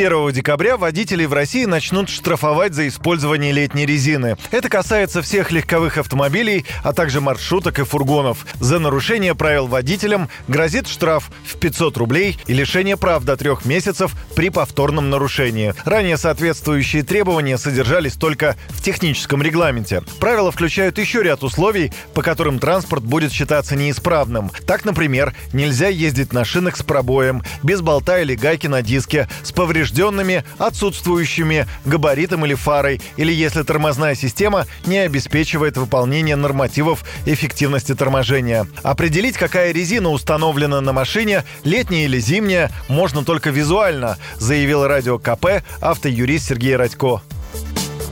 [0.00, 4.38] 1 декабря водителей в России начнут штрафовать за использование летней резины.
[4.50, 8.46] Это касается всех легковых автомобилей, а также маршруток и фургонов.
[8.60, 14.14] За нарушение правил водителям грозит штраф в 500 рублей и лишение прав до трех месяцев
[14.34, 15.74] при повторном нарушении.
[15.84, 20.02] Ранее соответствующие требования содержались только в техническом регламенте.
[20.18, 24.50] Правила включают еще ряд условий, по которым транспорт будет считаться неисправным.
[24.66, 29.52] Так, например, нельзя ездить на шинах с пробоем, без болта или гайки на диске, с
[29.52, 37.94] повреждением поврежденными, отсутствующими габаритом или фарой, или если тормозная система не обеспечивает выполнение нормативов эффективности
[37.94, 38.66] торможения.
[38.82, 45.62] Определить, какая резина установлена на машине, летняя или зимняя, можно только визуально, заявил радио КП
[45.80, 47.22] автоюрист Сергей Радько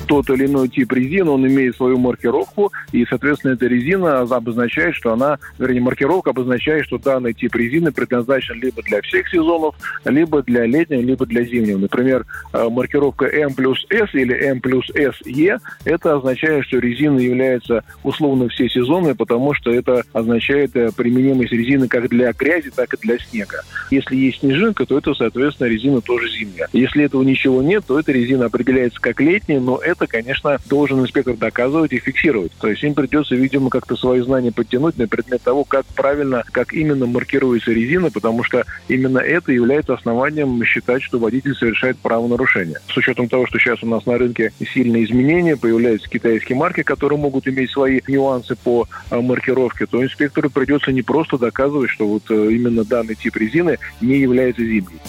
[0.08, 5.12] тот или иной тип резины, он имеет свою маркировку, и, соответственно, эта резина обозначает, что
[5.12, 10.66] она, вернее, маркировка обозначает, что данный тип резины предназначен либо для всех сезонов, либо для
[10.66, 11.78] летнего, либо для зимнего.
[11.78, 17.84] Например, э, маркировка M плюс S или M плюс SE, это означает, что резина является
[18.02, 22.96] условно все сезоны, потому что это означает э, применимость резины как для грязи, так и
[22.96, 23.62] для снега.
[23.90, 26.68] Если есть снежинка, то это, соответственно, резина тоже зимняя.
[26.72, 31.00] Если этого ничего нет, то эта резина определяется как летняя, но это это, конечно, должен
[31.00, 32.52] инспектор доказывать и фиксировать.
[32.60, 36.72] То есть им придется, видимо, как-то свои знания подтянуть на предмет того, как правильно, как
[36.72, 42.78] именно маркируется резина, потому что именно это является основанием считать, что водитель совершает правонарушение.
[42.88, 47.18] С учетом того, что сейчас у нас на рынке сильные изменения, появляются китайские марки, которые
[47.18, 52.22] могут иметь свои нюансы по а, маркировке, то инспектору придется не просто доказывать, что вот
[52.30, 55.00] э, именно данный тип резины не является зимней.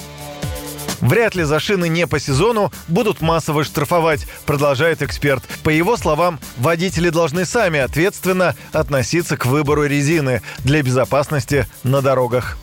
[1.01, 5.43] Вряд ли за шины не по сезону будут массово штрафовать, продолжает эксперт.
[5.63, 12.57] По его словам, водители должны сами ответственно относиться к выбору резины для безопасности на дорогах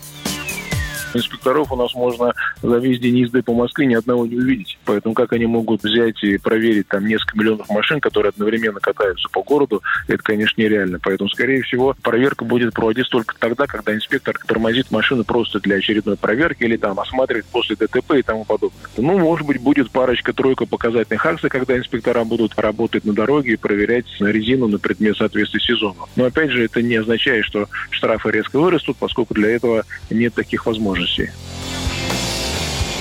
[1.14, 4.78] инспекторов у нас можно за весь день езды по Москве ни одного не увидеть.
[4.84, 9.42] Поэтому как они могут взять и проверить там несколько миллионов машин, которые одновременно катаются по
[9.42, 10.98] городу, это, конечно, нереально.
[11.02, 16.16] Поэтому, скорее всего, проверка будет проводиться только тогда, когда инспектор тормозит машину просто для очередной
[16.16, 18.80] проверки или там осматривает после ДТП и тому подобное.
[18.96, 24.06] Ну, может быть, будет парочка-тройка показательных акций, когда инспектора будут работать на дороге и проверять
[24.20, 26.08] на резину на предмет соответствия сезону.
[26.16, 30.66] Но, опять же, это не означает, что штрафы резко вырастут, поскольку для этого нет таких
[30.66, 31.30] возможностей возможностей.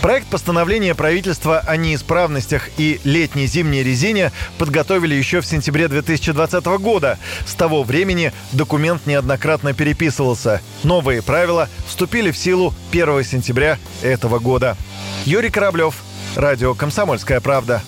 [0.02, 7.18] Проект постановления правительства о неисправностях и летней зимней резине подготовили еще в сентябре 2020 года.
[7.48, 10.62] С того времени документ неоднократно переписывался.
[10.84, 14.78] Новые правила вступили в силу 1 сентября этого года.
[15.26, 15.96] Юрий Кораблев,
[16.36, 17.82] Радио «Комсомольская правда».